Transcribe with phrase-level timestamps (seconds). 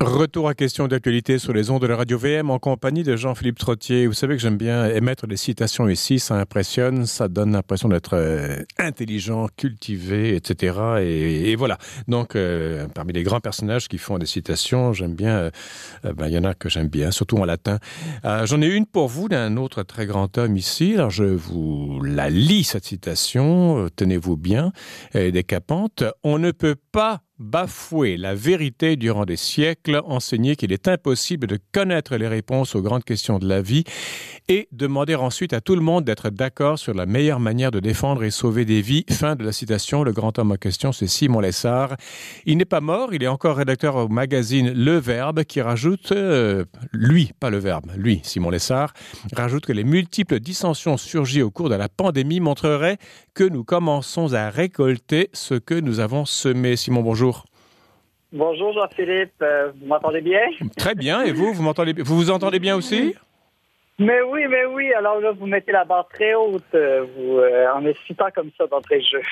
[0.00, 3.58] Retour à question d'actualité sur les ondes de la radio VM en compagnie de Jean-Philippe
[3.58, 4.06] Trottier.
[4.06, 8.14] Vous savez que j'aime bien émettre des citations ici, ça impressionne, ça donne l'impression d'être
[8.14, 11.00] euh, intelligent, cultivé, etc.
[11.00, 11.78] Et, voilà.
[12.06, 15.50] Donc, euh, parmi les grands personnages qui font des citations, j'aime bien, euh,
[16.14, 17.80] ben, il y en a que j'aime bien, surtout en latin.
[18.22, 20.94] J'en ai une pour vous d'un autre très grand homme ici.
[20.94, 24.70] Alors, je vous la lis, cette citation, tenez-vous bien,
[25.12, 26.04] elle est décapante.
[26.22, 31.58] On ne peut pas bafouer la vérité durant des siècles, enseigner qu'il est impossible de
[31.72, 33.84] connaître les réponses aux grandes questions de la vie
[34.48, 38.24] et demander ensuite à tout le monde d'être d'accord sur la meilleure manière de défendre
[38.24, 39.04] et sauver des vies.
[39.10, 40.02] Fin de la citation.
[40.02, 41.96] Le grand homme en question, c'est Simon Lessard.
[42.44, 46.64] Il n'est pas mort, il est encore rédacteur au magazine Le Verbe qui rajoute, euh,
[46.92, 48.92] lui, pas le Verbe, lui, Simon Lessard,
[49.32, 52.98] rajoute que les multiples dissensions surgies au cours de la pandémie montreraient
[53.34, 56.74] que nous commençons à récolter ce que nous avons semé.
[56.76, 57.27] Simon, bonjour.
[58.30, 60.42] Bonjour Jean-Philippe, euh, vous m'entendez bien?
[60.76, 63.14] Très bien, et vous, vous m'entendez Vous vous entendez bien aussi?
[63.98, 67.66] Mais oui, mais oui, alors là, vous mettez la barre très haute, euh, vous, euh,
[67.74, 69.22] en incitant comme ça d'entrée de jeu.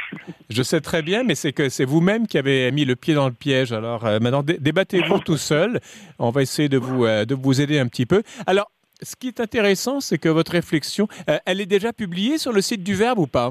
[0.49, 3.27] Je sais très bien, mais c'est que c'est vous-même qui avez mis le pied dans
[3.27, 3.73] le piège.
[3.73, 5.79] Alors euh, maintenant, dé débattez-vous tout seul.
[6.19, 8.23] On va essayer de vous, euh, de vous aider un petit peu.
[8.47, 8.71] Alors,
[9.03, 11.07] ce qui est intéressant, c'est que votre réflexion,
[11.45, 13.51] elle est déjà publiée sur le site du Verbe ou pas?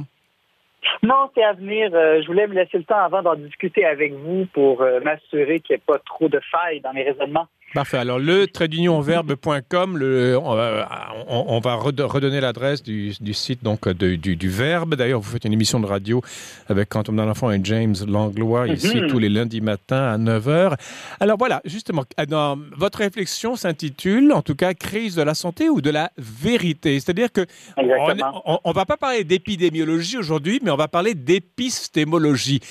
[1.03, 1.89] Non, c'est à venir.
[1.93, 5.59] Euh, je voulais me laisser le temps avant d'en discuter avec vous pour euh, m'assurer
[5.59, 7.47] qu'il n'y ait pas trop de failles dans mes raisonnements.
[7.75, 7.97] Parfait.
[7.97, 10.87] Alors, le tradeunionverbe.com, le, on va,
[11.27, 14.95] on, on va redonner l'adresse du, du, site donc de, du, du, Verbe.
[14.95, 16.21] D'ailleurs, vous faites une émission de radio
[16.69, 19.07] avec Quentin l'enfant et James Langlois ici mm -hmm.
[19.09, 20.77] tous les lundis matins à 9h.
[21.19, 25.81] Alors voilà, justement, dans, votre réflexion s'intitule, en tout cas, crise de la santé ou
[25.81, 26.97] de la vérité.
[27.01, 32.61] C'est-à-dire que on ne va pas parler d'épidémiologie aujourd'hui, mais on va parler d'épistémologie.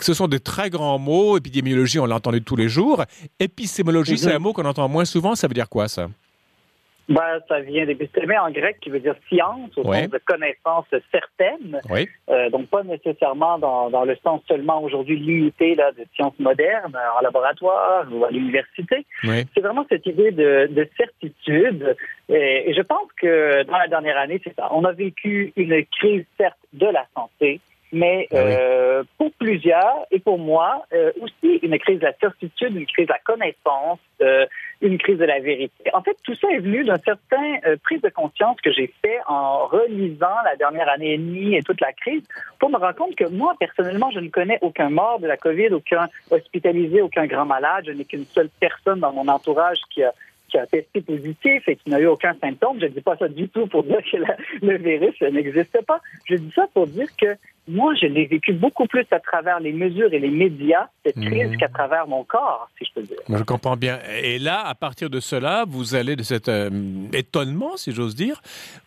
[0.00, 1.38] Ce sont des très grands mots.
[1.38, 2.98] Épidémiologie, on l'a entendu tous les jours.
[3.38, 4.24] Épistémologie, mm -hmm.
[4.24, 5.34] c'est un mot qu'on entend moins souvent.
[5.34, 6.08] Ça veut dire quoi, ça?
[7.08, 10.02] Ben, ça vient d'épistémé en grec qui veut dire science, au oui.
[10.02, 11.80] sens de connaissance certaine.
[11.88, 12.06] Oui.
[12.28, 16.94] Euh, donc, pas nécessairement dans, dans le sens seulement aujourd'hui limité là, de sciences modernes
[17.18, 19.06] en laboratoire ou à l'université.
[19.24, 19.46] Oui.
[19.54, 21.96] C'est vraiment cette idée de, de certitude.
[22.28, 24.68] Et, et, je pense que dans la dernière année, c'est ça.
[24.72, 27.60] On a vécu une crise, certes, de la santé,
[27.92, 28.52] mais Ah oui.
[28.54, 33.06] euh, pour plusieurs et pour moi euh, aussi une crise de la certitude, une crise
[33.06, 34.46] de la connaissance, euh,
[34.80, 35.90] une crise de la vérité.
[35.94, 39.18] En fait, tout ça est venu d'un certain euh, prise de conscience que j'ai fait
[39.26, 42.22] en relisant la dernière année et demie et toute la crise
[42.58, 45.68] pour me rendre compte que moi, personnellement, je ne connais aucun mort de la COVID,
[45.74, 47.84] aucun hospitalisé, aucun grand malade.
[47.86, 50.12] Je n'ai qu'une seule personne dans mon entourage qui a
[50.50, 52.78] qui a testé positif et qui n'a eu aucun symptôme.
[52.80, 56.00] Je ne dis pas ça du tout pour dire que la, le virus n'existe pas.
[56.24, 57.36] Je dis ça pour dire que
[57.68, 61.50] moi, je l'ai vécu beaucoup plus à travers les mesures et les médias, cette crise,
[61.50, 61.56] mmh.
[61.58, 63.18] qu'à travers mon corps, si je peux dire.
[63.28, 63.98] Je comprends bien.
[64.22, 66.70] Et là, à partir de cela, vous allez de cet euh,
[67.12, 68.40] étonnement, si j'ose dire,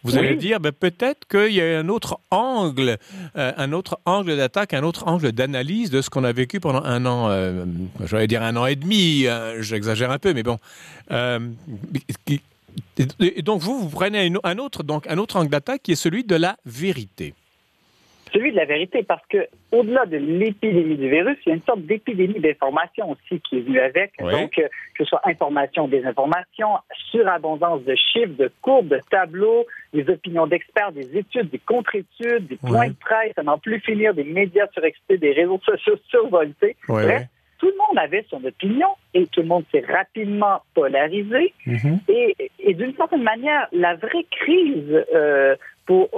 [0.04, 0.20] vous oui.
[0.20, 2.98] allez dire ben, peut-être qu'il y a un autre angle,
[3.36, 6.84] euh, un autre angle d'attaque, un autre angle d'analyse de ce qu'on a vécu pendant
[6.84, 7.66] un an, euh,
[8.06, 10.58] j'allais dire un an et demi, euh, j'exagère un peu, mais bon.
[13.20, 16.24] Et donc vous, vous prenez un autre, donc, un autre angle d'attaque qui est celui
[16.24, 17.34] de la vérité
[18.32, 21.64] celui de la vérité, parce que au-delà de l'épidémie du virus, il y a une
[21.64, 24.14] sorte d'épidémie d'information aussi qui est venue avec.
[24.22, 24.32] Oui.
[24.32, 24.64] Donc, que
[24.98, 26.70] ce soit information, désinformation,
[27.12, 32.58] surabondance de chiffres, de courbes, de tableaux, des opinions d'experts, des études, des contre-études, des
[32.58, 32.90] points oui.
[32.90, 36.76] de presse, à n'en plus finir, des médias surexcités, des réseaux sociaux survoltés.
[36.88, 37.24] Oui, Bref,
[37.60, 41.54] tout le monde avait son opinion et tout le monde s'est rapidement polarisé.
[41.68, 42.00] Mm -hmm.
[42.08, 45.56] Et, et d'une certaine manière, la vraie crise euh,
[45.92, 46.10] pour,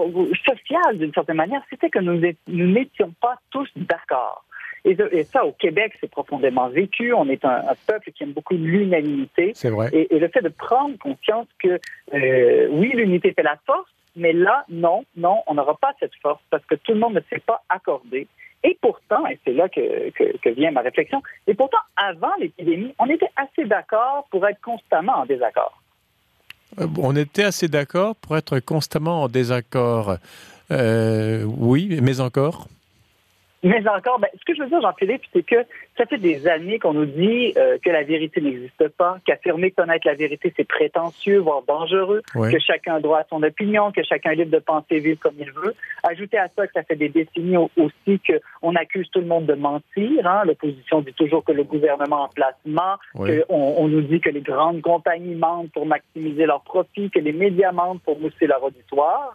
[0.45, 4.45] sociale, d'une certaine manière, c'était que nous n'étions pas tous d'accord.
[4.85, 7.13] Et, et, ça, au Québec, c'est profondément vécu.
[7.13, 9.53] On est un, un, peuple qui aime beaucoup l'unanimité.
[9.55, 9.89] C'est vrai.
[9.93, 11.79] Et, et, le fait de prendre conscience que,
[12.13, 16.41] euh, oui, l'unité fait la force, mais là, non, non, on n'aura pas cette force
[16.49, 18.27] parce que tout le monde ne s'est pas accordé.
[18.65, 22.93] Et pourtant, et c'est là que, que, que, vient ma réflexion, et pourtant, avant l'épidémie,
[22.99, 25.82] on était assez d'accord pour être constamment en désaccord.
[26.79, 30.17] Euh, on était assez d'accord pour être constamment en désaccord.
[30.71, 32.67] Euh, oui, mais encore
[33.63, 35.65] mais encore, ben, ce que je veux dire, Jean-Philippe, c'est que
[35.97, 40.05] ça fait des années qu'on nous dit euh, que la vérité n'existe pas, qu'affirmer connaître
[40.05, 42.51] la vérité, c'est prétentieux, voire dangereux, oui.
[42.51, 45.35] que chacun a droit à son opinion, que chacun est libre de penser vivre comme
[45.39, 45.73] il veut.
[46.03, 48.19] Ajoutez à ça que ça fait des décennies aussi
[48.61, 50.27] qu'on accuse tout le monde de mentir.
[50.27, 50.43] Hein.
[50.45, 53.41] L'opposition dit toujours que le gouvernement en place ment, oui.
[53.47, 57.31] qu'on on nous dit que les grandes compagnies mentent pour maximiser leurs profits, que les
[57.31, 59.33] médias mentent pour mousser leur auditoire.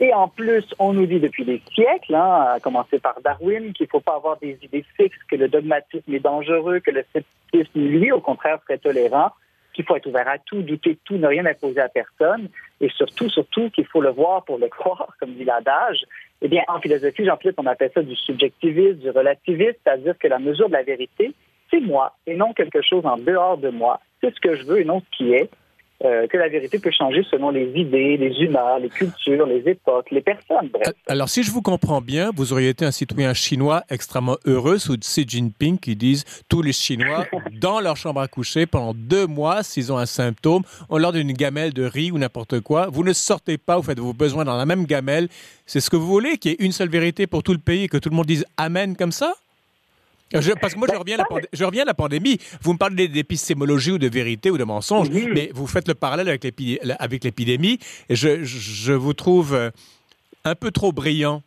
[0.00, 3.84] Et en plus, on nous dit depuis des siècles, hein, à commencer par Darwin, qu'il
[3.84, 7.80] ne faut pas avoir des idées fixes, que le dogmatisme est dangereux, que le scepticisme,
[7.80, 9.30] lui, au contraire, serait tolérant,
[9.72, 12.48] qu'il faut être ouvert à tout, douter de tout, ne rien imposer à personne,
[12.80, 16.04] et surtout, surtout qu'il faut le voir pour le croire, comme dit l'adage.
[16.42, 20.40] Eh bien, en philosophie, Jean-Philippe, on appelle ça du subjectivisme, du relativisme, c'est-à-dire que la
[20.40, 21.32] mesure de la vérité,
[21.70, 24.00] c'est moi, et non quelque chose en dehors de moi.
[24.20, 25.50] C'est ce que je veux et non ce qui est.
[26.04, 30.10] Euh, que la vérité peut changer selon les idées, les humeurs, les cultures, les époques,
[30.10, 30.68] les personnes.
[30.70, 30.92] Bref.
[31.06, 34.98] Alors, si je vous comprends bien, vous auriez été un citoyen chinois extrêmement heureux sous
[34.98, 37.24] Xi Jinping qui disent tous les Chinois
[37.60, 41.30] dans leur chambre à coucher pendant deux mois, s'ils ont un symptôme, on leur donne
[41.30, 42.88] une gamelle de riz ou n'importe quoi.
[42.92, 45.28] Vous ne sortez pas, vous faites vos besoins dans la même gamelle.
[45.64, 47.84] C'est ce que vous voulez, qu'il y ait une seule vérité pour tout le pays
[47.84, 49.32] et que tout le monde dise Amen comme ça?
[50.30, 52.38] Parce que moi, je reviens, à la je reviens à la pandémie.
[52.62, 56.28] Vous me parlez d'épistémologie ou de vérité ou de mensonge, mais vous faites le parallèle
[56.28, 57.78] avec l'épidémie.
[58.10, 59.70] Je, je vous trouve euh,
[60.44, 61.42] un peu trop brillant.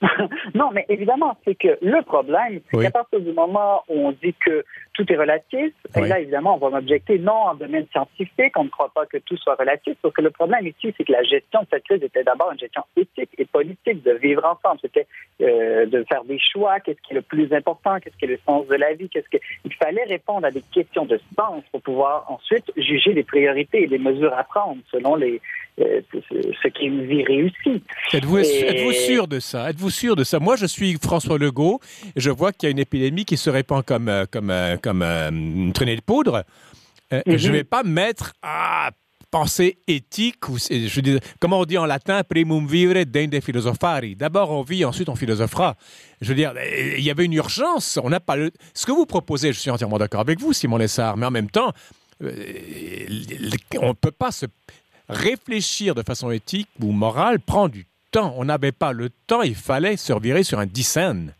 [0.54, 4.34] Non, mais évidemment, c'est que le problème, c'est qu'à partir du moment où on dit
[4.44, 4.64] que
[4.98, 8.68] tout est relatif, et là, évidemment, on va m'objecter, non, en domaine scientifique, on ne
[8.68, 11.60] croit pas que tout soit relatif, parce que le problème ici, c'est que la gestion
[11.60, 14.80] de cette crise était d'abord une gestion éthique et politique, de vivre ensemble.
[14.82, 15.06] C'était
[15.40, 18.40] euh, de faire des choix, qu'est-ce qui est le plus important, qu'est-ce qui est le
[18.44, 19.38] sens de la vie, qu'est-ce que...
[19.64, 23.86] Il fallait répondre à des questions de sens pour pouvoir ensuite juger les priorités et
[23.86, 25.40] les mesures à prendre selon les,
[25.80, 27.82] euh, ce qui est une vie réussie.
[28.12, 29.70] Êtes-vous êtes sûr de ça?
[29.70, 30.40] Êtes-vous sûr de ça?
[30.40, 31.80] Moi, je suis François Legault
[32.16, 34.50] et je vois qu'il y a une épidémie qui se répand comme, euh, comme,
[34.88, 36.44] euh, comme une traînée de poudre.
[37.10, 37.52] Je ne mhm.
[37.52, 38.90] vais pas mettre à
[39.30, 44.16] penser éthique, ou, je dis, comment on dit en latin, primum vivere dende philosophari.
[44.16, 45.76] D'abord on vit, ensuite on philosophera.
[46.20, 46.54] Je veux dire,
[46.96, 47.98] il y avait une urgence.
[48.02, 48.50] On n'a pas le...
[48.74, 51.50] Ce que vous proposez, je suis entièrement d'accord avec vous, Simon Lessard, mais en même
[51.50, 51.72] temps,
[52.20, 54.46] on ne peut pas se
[55.08, 58.34] réfléchir de façon éthique ou morale prend du temps.
[58.36, 61.34] On n'avait pas le temps, il fallait se revirer sur un dixaine.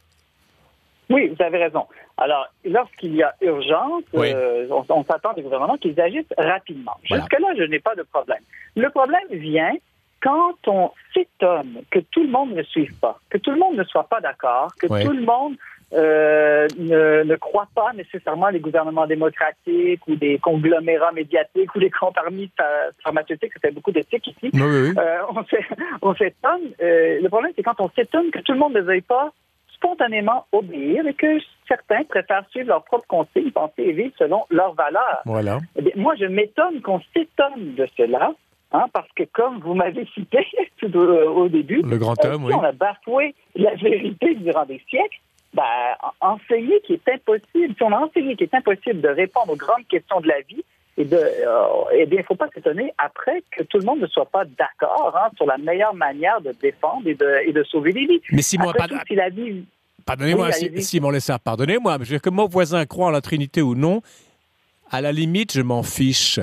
[1.11, 1.87] Oui, vous avez raison.
[2.19, 6.97] Alors, lorsqu'il y a urgence, euh, on, s'attend des gouvernements qu'ils agissent rapidement.
[7.05, 8.43] Jusque-là, je n'ai pas de problème.
[8.77, 9.73] Le problème vient
[10.21, 13.85] quand on s'étonne que tout le monde ne suive pas, que tout le monde ne
[13.85, 15.55] soit pas d'accord, que tout le monde
[15.95, 21.91] euh, ne, ne croient pas nécessairement les gouvernements démocratiques ou des conglomérats médiatiques ou les
[21.91, 22.51] compagnies
[23.03, 23.53] pharmaceutiques.
[23.55, 24.51] Ça fait beaucoup d'éthiques ici.
[24.55, 24.93] Euh,
[26.03, 26.73] on s'étonne.
[26.83, 29.33] Euh, le problème, c'est quand on s'étonne que tout le monde ne veuille pas
[29.79, 34.75] spontanément obéir et que certains préfèrent suivre leurs propres conseils, penser et vivre selon leurs
[34.75, 35.23] valeurs.
[35.25, 35.59] Voilà.
[35.77, 38.33] Eh moi, je m'étonne qu'on s'étonne de cela.
[38.71, 40.47] Hein, parce que comme vous m'avez cité
[40.77, 42.53] tout au, début, le grand homme, oui.
[42.55, 45.21] on a bafoué la vérité durant des siècles,
[45.55, 45.65] ben,
[46.21, 49.87] enseigner qui est impossible, si on a enseigné qu'il est impossible de répondre aux grandes
[49.89, 50.63] questions de la vie,
[50.99, 54.01] et de, euh, eh bien, il ne faut pas s'étonner après que tout le monde
[54.01, 57.63] ne soit pas d'accord hein, sur la meilleure manière de défendre et de, et de
[57.63, 58.21] sauver des vies.
[58.33, 58.73] Mais Simon,
[59.07, 59.65] si la vie...
[60.05, 64.03] Pardonnez-moi, Simon Lessard, pardonnez-moi, mais que mon voisin croit en la Trinité ou non,
[64.91, 66.41] à la limite, je m'en fiche.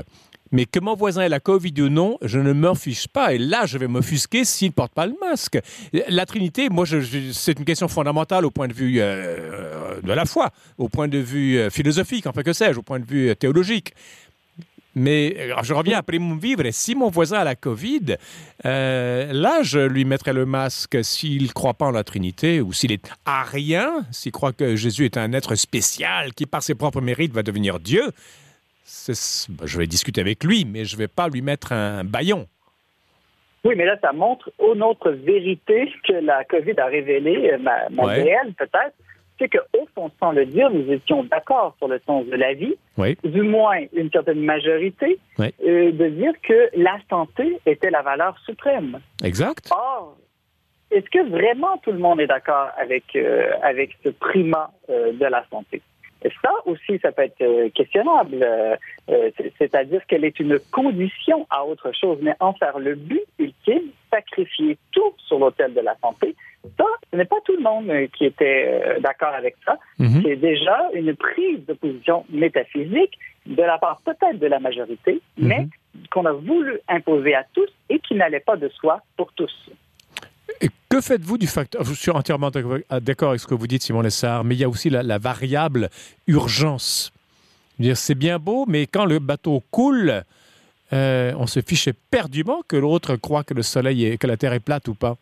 [0.52, 3.34] Mais que mon voisin ait la Covid ou non, je ne m'en fiche pas.
[3.34, 5.60] Et là, je vais m'offusquer s'il ne porte pas le masque.
[6.08, 10.52] La Trinité, moi, c'est une question fondamentale au point de vue euh, de la foi,
[10.78, 13.94] au point de vue euh, philosophique, enfin que sais-je, au point de vue euh, théologique.
[14.96, 16.64] Mais je reviens après mon vivre.
[16.72, 18.16] Si mon voisin a la COVID,
[18.64, 22.92] là, je lui mettrai le masque s'il ne croit pas en la Trinité ou s'il
[22.92, 27.02] est à rien, s'il croit que Jésus est un être spécial qui, par ses propres
[27.02, 28.04] mérites, va devenir Dieu.
[29.08, 32.48] Ben, je vais discuter avec lui, mais je ne vais pas lui mettre un baillon.
[33.64, 37.88] Oui, mais là, ça montre une autre vérité que la COVID a révélée, euh, ma,
[37.90, 38.94] peut-être,
[39.38, 42.76] c'est qu'au fond, sans le dire, nous étions d'accord sur le sens de la vie,
[43.24, 49.00] du moins une certaine majorité, euh, de dire que la santé était la valeur suprême.
[49.24, 49.70] Exact.
[49.72, 50.18] Or,
[50.92, 55.46] est-ce que vraiment tout le monde est d'accord avec, euh, avec ce primat de la
[55.50, 55.82] santé?
[56.42, 58.40] Ça aussi, ça peut être euh, questionnable.
[58.42, 58.76] Euh,
[59.10, 63.90] euh, c'est-à-dire qu'elle est une condition à autre chose, mais en faire le but ultime,
[64.12, 66.36] sacrifier tout sur l'autel de la santé,
[66.78, 69.78] ça, ce n'est pas tout le monde qui était d'accord avec ça.
[70.00, 70.24] Mhm.
[70.24, 75.48] C'est déjà une prise de position métaphysique de la part peut-être de la majorité, mhm.
[75.48, 75.68] mais
[76.12, 79.54] qu'on a voulu imposer à tous et qui n'allait pas de soi pour tous.
[80.96, 84.46] Que faites-vous du facteur Je suis entièrement d'accord avec ce que vous dites, Simon Lessard,
[84.46, 85.90] mais il y a aussi la, variable
[86.26, 87.12] urgence.
[87.96, 90.24] C'est bien beau, mais quand le bateau coule,
[90.94, 94.54] euh, on se fiche perdument que l'autre croit que le soleil est, que la Terre
[94.54, 95.18] est plate ou pas.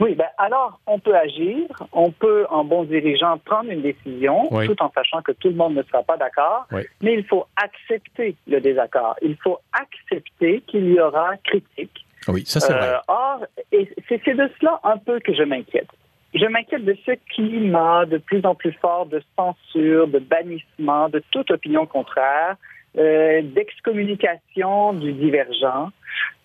[0.00, 4.82] Oui, ben alors on peut agir, on peut, en bon dirigeant, prendre une décision, tout
[4.82, 6.66] en sachant que tout le monde ne sera pas d'accord,
[7.00, 9.14] mais il faut accepter le désaccord.
[9.22, 12.94] Il faut accepter qu'il y aura critique, Oui, ça c'est vrai.
[13.08, 15.88] or, c'est de cela un peu que je m'inquiète.
[16.34, 21.22] Je m'inquiète de ce climat de plus en plus fort de censure, de bannissement, de
[21.30, 22.56] toute opinion contraire,
[22.96, 25.90] euh, d'excommunication du divergent.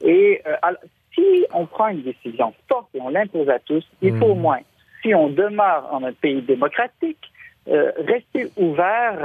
[0.04, 0.74] Et euh,
[1.14, 4.42] si on prend une décision forte et on l'impose à tous, il faut au hmm.
[4.42, 4.60] moins,
[5.02, 7.32] si on demeure en un pays démocratique,
[7.70, 9.18] euh, rester ouvert,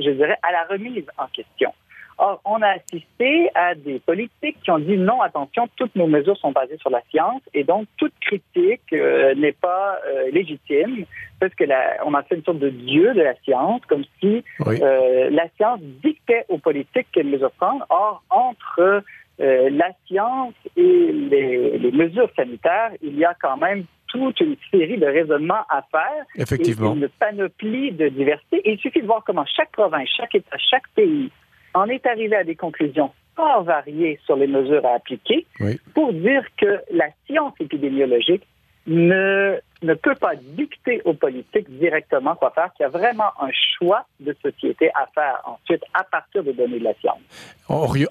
[0.00, 1.72] je dirais, à la remise en question.
[2.22, 6.36] Or, on a assisté à des politiques qui ont dit non, attention, toutes nos mesures
[6.36, 11.06] sont basées sur la science et donc toute critique euh, n'est pas euh, légitime
[11.40, 11.64] parce que
[12.04, 15.80] on a fait une sorte de dieu de la science, comme si euh, la science
[16.04, 17.86] dictait aux politiques quelles mesures prendre.
[17.88, 19.02] Or, entre
[19.38, 24.98] la science et les, les, mesures sanitaires, il y a quand même toute une série
[24.98, 26.26] de raisonnements à faire.
[26.36, 26.92] Effectivement.
[26.92, 28.60] une panoplie de diversité.
[28.68, 31.30] Et il suffit de voir comment chaque province, chaque État, chaque pays
[31.74, 35.46] en est arrivé à des conclusions fort variées sur les mesures à appliquer
[35.94, 38.46] pour dire que la science épidémiologique
[38.90, 43.50] ne, ne peut pas dicter aux politiques directement quoi faire, qu'il y a vraiment un
[43.78, 47.20] choix de société à faire ensuite à partir des données de la science.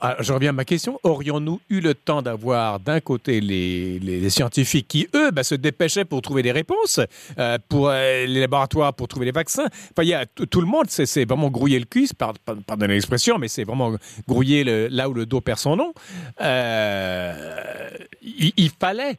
[0.01, 0.97] Ah, je reviens à ma question.
[1.03, 6.05] Aurions-nous eu le temps d'avoir d'un côté les, les, scientifiques qui, eux, ben, se dépêchaient
[6.05, 7.01] pour trouver des réponses,
[7.37, 9.65] euh, pour euh, les laboratoires pour trouver les vaccins?
[9.65, 13.49] Enfin, il y a tout le monde, c'est vraiment grouiller le cul, pardon l'expression, mais
[13.49, 13.95] c'est vraiment
[14.29, 15.93] grouiller le, là où le dos perd son nom.
[16.39, 17.89] Euh,
[18.21, 19.17] il fallait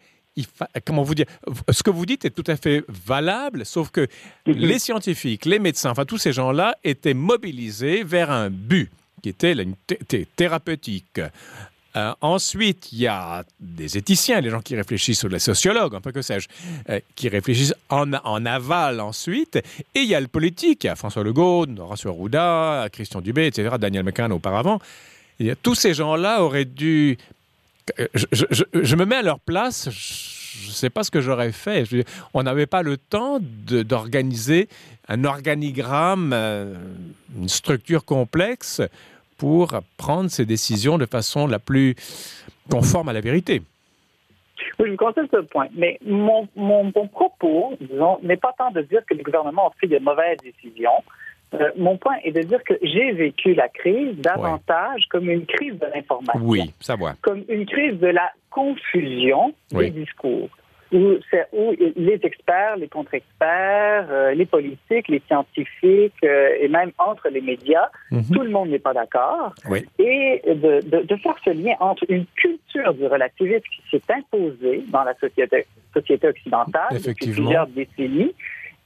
[0.85, 1.27] comment vous dire,
[1.71, 4.07] ce que vous dites est tout à fait valable, sauf que
[4.47, 4.55] mhm.
[4.55, 8.91] les scientifiques, les médecins, enfin tous ces gens-là étaient mobilisés vers un but
[9.23, 9.75] qui était une
[10.37, 11.21] thérapeutique.
[11.97, 16.01] Euh, ensuite, il y a des éthiciens, les gens qui réfléchissent sur les sociologues, un
[16.01, 16.47] peu que sais-je,
[16.89, 19.57] euh, qui réfléchissent en, en, aval ensuite.
[19.95, 23.47] Et il y a le politique, il y a François Legault, Horacio Arruda, Christian Dubé,
[23.47, 24.79] etc., Daniel McCann auparavant.
[25.41, 27.19] Et tous ces gens-là auraient dû
[28.13, 31.85] je, me mets à leur place, je ne sais pas ce que j'aurais fait.
[32.35, 34.69] on n'avait pas le temps d'organiser
[35.09, 36.75] un organigramme, euh,
[37.37, 38.81] une structure complexe
[39.37, 41.95] pour prendre ces décisions de façon la plus
[42.71, 43.63] conforme à la vérité.
[44.79, 45.69] Oui, je concerne ce point.
[45.75, 46.47] Mais mon
[47.09, 51.03] propos, disons, n'est pas tant de dire que le gouvernement a pris de mauvaises décisions,
[51.55, 55.75] euh, mon point est de dire que j'ai vécu la crise davantage comme une crise
[55.75, 56.41] de l'information.
[56.43, 57.15] Oui, ça va.
[57.23, 60.49] Comme une crise de la confusion des discours.
[60.93, 61.15] Où,
[61.53, 67.41] où, les experts, les contre-experts, euh, les politiques, les scientifiques euh, et même entre les
[67.41, 68.25] médias, mhm.
[68.33, 69.55] tout le monde n'est pas d'accord.
[70.01, 74.83] Et de, de, de, faire ce lien entre une culture du relativisme qui s'est imposée
[74.89, 75.65] dans la société,
[75.95, 78.35] société occidentale depuis plusieurs décennies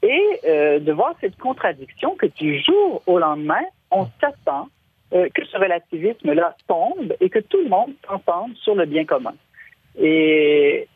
[0.04, 4.68] et euh, de voir cette contradiction que du jour au lendemain, on s'attend
[5.14, 9.34] euh, que ce relativisme-là tombe et que tout le monde s'entende sur le bien commun.
[9.98, 10.88] Et,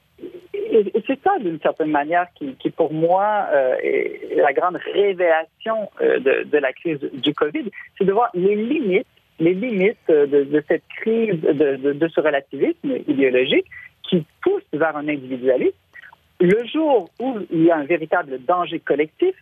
[1.07, 6.43] c'est ça, d'une certaine manière, qui, qui pour moi euh, est la grande révélation de,
[6.43, 9.07] de, la crise du Covid, c'est de voir les limites,
[9.39, 13.67] les limites de, de cette crise, de, de, ce relativisme idéologique
[14.03, 15.77] qui pousse vers un individualisme
[16.41, 19.35] le jour où il y a un véritable danger collectif,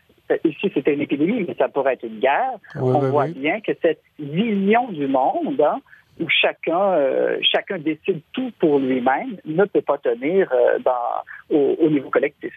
[0.45, 4.03] ici c'était une épidémie, mais ça pourrait être une guerre, on voit bien que cette
[4.19, 5.81] vision du monde, hein,
[6.19, 11.91] où chacun, euh, chacun décide tout pour lui-même, ne peut pas tenir euh, dans, au,
[11.91, 12.53] niveau collectif.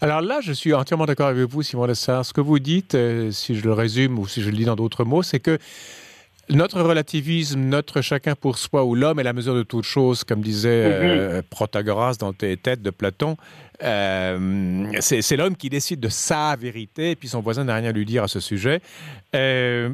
[0.00, 2.24] Alors là, je suis entièrement d'accord avec vous, Simon Lessard.
[2.24, 4.76] Ce que vous dites, euh, si je le résume ou si je le lis dans
[4.76, 5.58] d'autres mots, c'est que
[6.48, 10.40] notre relativisme, notre chacun pour soi ou l'homme est la mesure de toute chose, comme
[10.40, 10.94] disait mhm.
[11.02, 13.36] euh, Protagoras dans tes têtes de Platon.
[13.82, 17.92] Euh, c'est l'homme qui décide de sa vérité, et puis son voisin n'a rien à
[17.92, 18.80] lui dire à ce sujet.
[19.34, 19.90] Euh,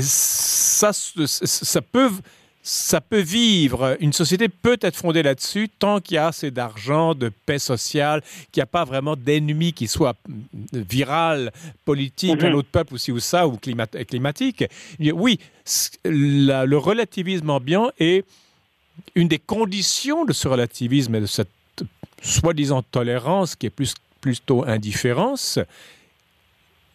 [0.00, 2.10] ça, ça peut
[2.62, 3.96] ça peut vivre.
[4.00, 8.22] Une société peut être fondée là-dessus tant qu'il y a assez d'argent, de paix sociale,
[8.52, 10.14] qu'il n'y a pas vraiment d'ennemis qui soient
[10.72, 11.52] viral,
[11.84, 14.64] politique, un autre peuple aussi ou ça, ou climatique.
[15.00, 15.40] Oui,
[16.04, 18.24] le relativisme ambiant est
[19.14, 21.48] une des conditions de ce relativisme et de cette
[22.22, 25.58] soi-disant tolérance qui est plus, plutôt indifférence,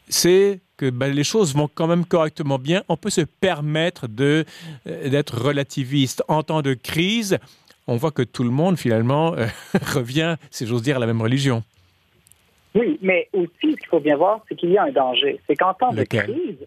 [0.08, 4.46] c'est que ben, les choses vont quand même correctement bien, on peut se permettre de
[4.88, 6.24] euh, d'être relativiste.
[6.28, 7.38] En temps de crise,
[7.88, 9.46] on voit que tout le monde, finalement, euh,
[9.94, 11.64] revient, si j'ose dire, à la même religion.
[12.74, 15.40] Oui, mais aussi, ce qu'il faut bien voir, c'est qu'il y a un danger.
[15.48, 16.58] C'est qu'en temps de crise,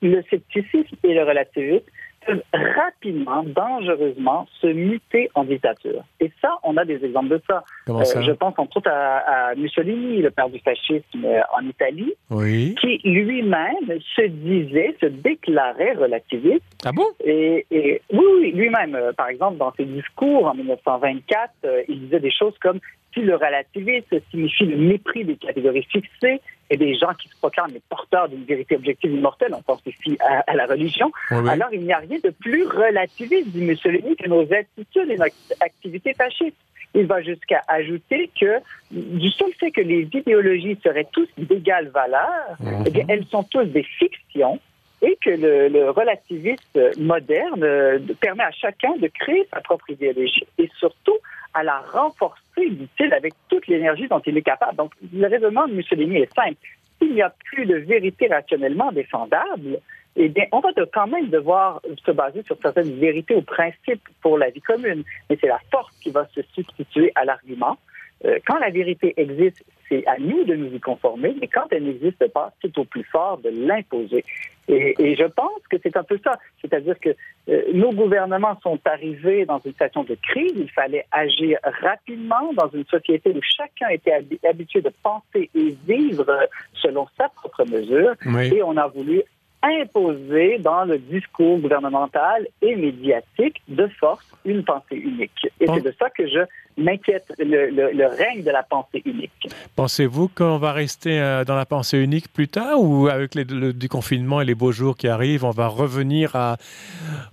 [0.00, 1.84] le scepticisme et le relativisme
[2.26, 6.02] peuvent rapidement, dangereusement se muter en dictature.
[6.20, 7.64] Et ça, on a des exemples de ça.
[7.86, 8.18] Comment ça?
[8.18, 12.12] Euh, je pense entre autres à, à, Mussolini, le père du fascisme euh, en Italie,
[12.30, 12.74] oui.
[12.80, 16.64] qui lui-même se disait, se déclarait relativiste.
[16.84, 17.06] Ah bon?
[17.24, 22.00] Et, et oui, oui lui-même, euh, par exemple, dans ses discours en 1924, euh, il
[22.00, 22.80] disait des choses comme
[23.14, 27.72] si le relativisme signifie le mépris des catégories fixées et des gens qui se proclament
[27.74, 31.68] les porteurs d'une vérité objective immortelle, on pense ici à, à la religion, Oui, alors
[31.72, 35.24] il n'y a rien de plus relativiste, dit Mussolini, que nos attitudes et nos
[35.60, 36.56] activités fascistes.
[36.94, 38.58] Il va jusqu'à ajouter que
[38.90, 42.84] du seul fait que les idéologies seraient tous d'égale valeur, Mhm.
[42.86, 44.58] eh bien, elles sont tous des fictions
[45.02, 50.46] et que le, le relativisme moderne euh, permet à chacun de créer sa propre idéologie
[50.58, 51.16] et surtout
[51.54, 54.76] à la renforcer, dit-il, avec toute l'énergie dont il est capable.
[54.76, 56.56] Donc, le raisonnement de Mussolini est simple.
[56.98, 59.80] S'il n'y a plus de vérité rationnellement défendable,
[60.16, 64.38] eh bien, on va quand même devoir se baser sur certaines vérités ou principes pour
[64.38, 65.04] la vie commune.
[65.28, 67.78] Mais c'est la force qui va se substituer à l'argument.
[68.24, 71.84] Euh, quand la vérité existe, c'est à nous de nous y conformer, mais quand elle
[71.84, 74.24] n'existe pas, c'est au plus fort de l'imposer.
[74.68, 76.38] Et, et, je pense que c'est un peu ça.
[76.60, 77.10] C'est-à-dire que
[77.48, 80.52] euh, nos gouvernements sont arrivés dans une situation de crise.
[80.54, 84.12] Il fallait agir rapidement dans une société où chacun était
[84.48, 88.14] habitué de penser et vivre selon sa propre mesure.
[88.26, 88.54] Oui.
[88.54, 89.22] Et on a voulu
[89.62, 95.48] imposer dans le discours gouvernemental et médiatique de force une pensée unique.
[95.60, 95.74] Et Bon.
[95.74, 96.40] c'est de ça que je
[96.78, 99.48] m'inquiète, le, le, le, règne de la pensée unique.
[99.76, 103.74] Pensez-vous qu'on va rester euh, dans la pensée unique plus tard ou avec les, le
[103.74, 106.56] déconfinement et les beaux jours qui arrivent, on va revenir à,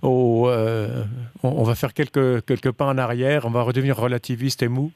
[0.02, 1.04] au, euh,
[1.42, 4.92] on, on, va faire quelques, quelques pas en arrière, on va redevenir relativiste et mou?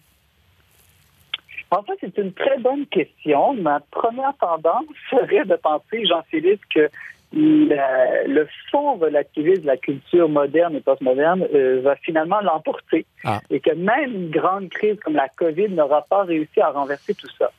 [1.71, 3.55] En fait, c'est une très bonne question.
[3.55, 6.91] Ma première tendance serait de penser, Jean-Philippe, que
[7.33, 13.41] le, le fond relativiste de la culture moderne et postmoderne euh, va finalement l'emporter ah.
[13.51, 17.31] et que même une grande crise comme la COVID n'aura pas réussi à renverser tout
[17.39, 17.51] ça.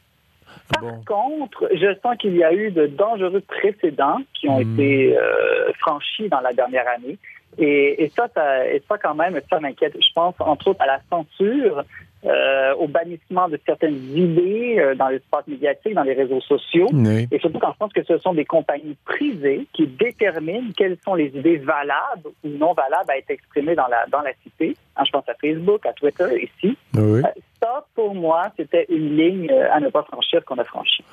[0.71, 1.03] Par bon.
[1.05, 4.73] contre, je sens qu'il y a eu de dangereux précédents qui ont mmh.
[4.73, 7.17] été euh, franchis dans la dernière année.
[7.57, 9.95] Et, et, ça, ça, et ça, quand même, ça m'inquiète.
[9.95, 11.83] Je pense, entre autres, à la censure,
[12.25, 16.87] euh, au bannissement de certaines idées euh, dans l'espace médiatique, dans les réseaux sociaux.
[16.93, 17.27] Oui.
[17.31, 21.15] Et surtout quand je pense que ce sont des compagnies privées qui déterminent quelles sont
[21.15, 24.75] les idées valables ou non valables à être exprimées dans la, dans la cité.
[24.95, 26.77] Hein, je pense à Facebook, à Twitter, ici.
[26.93, 27.19] Oui.
[27.19, 31.03] Euh, ça, pour moi, c'était une ligne euh, à ne pas franchir qu'on a franchie.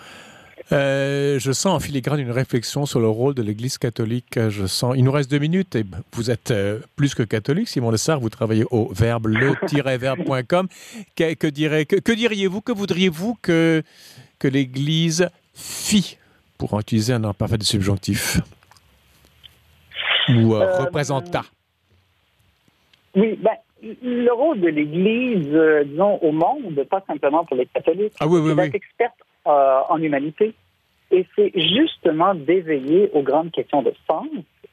[0.72, 4.38] Euh, je sens en filigrane une réflexion sur le rôle de l'Église catholique.
[4.48, 4.94] Je sens.
[4.96, 8.20] Il nous reste deux minutes et vous êtes euh, plus que catholique, Simon Lessard.
[8.20, 10.68] Vous travaillez au verbe le-verbe.com.
[11.16, 13.82] Que, que, dirait, que, que diriez-vous, que voudriez-vous que,
[14.38, 16.18] que l'Église fit,
[16.58, 18.40] pour utiliser un imparfait de subjonctif,
[20.28, 21.42] ou euh, représenta?
[23.16, 28.12] Oui, ben, le rôle de l'Église, euh, disons, au monde, pas simplement pour les catholiques,
[28.20, 28.76] ah, oui, oui, c'est d'être oui.
[28.76, 29.14] experte
[29.46, 30.54] euh, en humanité.
[31.10, 34.28] Et c'est justement d'éveiller aux grandes questions de sens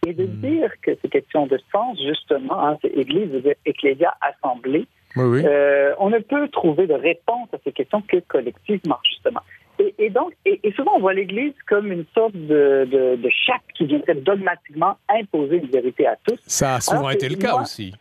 [0.06, 0.42] et de mmh.
[0.42, 3.32] dire que ces questions de sens, justement, hein, c'est Église,
[3.66, 5.42] Ecclésia, Assemblée, oui, oui.
[5.46, 9.42] Euh, on ne peut trouver de réponse à ces questions que collectivement, justement.
[9.80, 13.30] Et, et donc, et, et, souvent, on voit l'Église comme une sorte de, de, de
[13.30, 16.40] chape qui viendrait dogmatiquement imposer une vérité à tous.
[16.46, 17.94] Ça a souvent Alors, été le cas moi, aussi.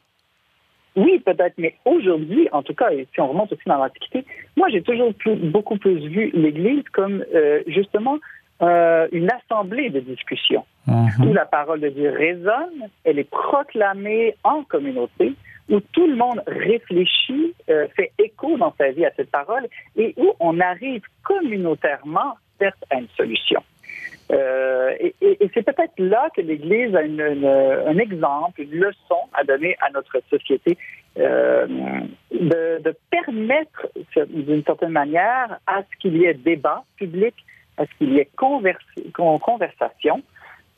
[0.96, 4.24] Oui, peut-être, mais aujourd'hui, en tout cas, et si on remonte aussi dans l'Antiquité,
[4.56, 8.18] moi, j'ai toujours plus, beaucoup plus vu l'Église comme euh, justement
[8.62, 10.94] euh, une assemblée de discussion Mhm.
[10.94, 11.28] mm -hmm.
[11.28, 15.32] où la parole de Dieu résonne, elle est proclamée en communauté,
[15.68, 20.14] où tout le monde réfléchit, euh, fait écho dans sa vie à cette parole et
[20.16, 23.60] où on arrive communautairement, certes, à une solution.
[24.32, 28.80] Euh, et, et, et c'est peut-être là que l'Église a une, une, un exemple, une
[28.80, 30.76] leçon à donner à notre société
[31.18, 31.66] euh,
[32.32, 33.88] de, de, permettre,
[34.28, 37.34] d'une certaine manière, à ce qu'il y ait débat public,
[37.78, 38.78] à ce qu'il y ait convers
[39.14, 40.22] conversation,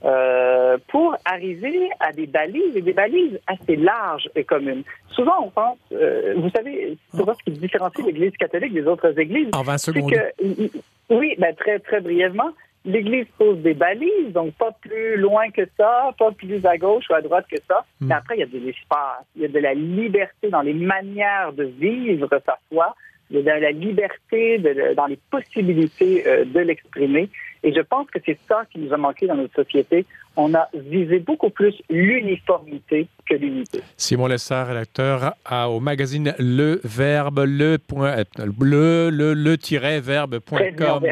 [0.05, 4.85] euh, pour arriver à des balises, et des balises assez larges et communes.
[5.11, 9.49] Souvent, on pense, euh, vous savez, souvent ce qui différencie l'Église catholique des autres églises,
[9.55, 10.13] en 20 secondes.
[10.13, 10.71] Que,
[11.11, 12.51] oui, ben, très, très brièvement,
[12.89, 17.15] l'Église pose des balises, donc pas plus loin que ça, pas plus à gauche ou
[17.15, 17.85] à droite que ça.
[18.01, 18.07] Mm.
[18.09, 20.75] Mais après, il y a de l'espace, il y a de la liberté dans les
[20.75, 22.95] manières de vivre sa foi,
[23.31, 27.29] il y a de la liberté de, dans les possibilités euh, de l'exprimer.
[27.63, 30.07] Et je pense que c'est ça qui nous a manqué dans notre société.
[30.37, 33.81] On a visé beaucoup plus l'uniformité que l'unité.
[33.97, 41.05] Simon Lessard, rédacteur à, au magazine Le Verbe, le point, le, le, le verbe.com.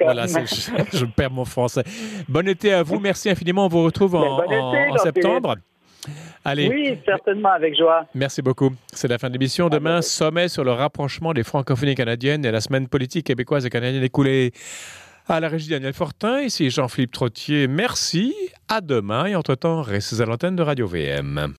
[0.00, 1.82] Voilà, je, je, perds mon français.
[2.28, 3.00] Bon été à vous.
[3.00, 3.66] Merci infiniment.
[3.66, 5.56] On vous retrouve en, en, en septembre.
[6.44, 6.68] Allez.
[6.68, 8.06] Oui, certainement, avec joie.
[8.14, 8.70] Merci beaucoup.
[8.92, 9.68] C'est la fin de l'émission.
[9.68, 14.04] Demain, sommet sur le rapprochement des francophonies canadiennes et la semaine politique québécoise et canadienne
[14.04, 14.52] écoulée.
[15.30, 17.68] À la régie Daniel Fortin, ici Jean-Philippe Trottier.
[17.68, 18.34] Merci.
[18.66, 21.54] À demain et entre-temps, restez à l'antenne de Radio VM.